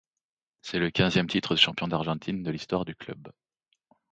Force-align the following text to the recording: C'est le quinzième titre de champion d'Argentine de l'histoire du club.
C'est 0.63 0.79
le 0.79 0.89
quinzième 0.89 1.27
titre 1.27 1.53
de 1.53 1.59
champion 1.59 1.87
d'Argentine 1.87 2.41
de 2.41 2.49
l'histoire 2.49 2.85
du 2.85 2.95
club. 2.95 3.31